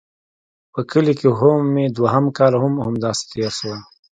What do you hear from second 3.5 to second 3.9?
سو.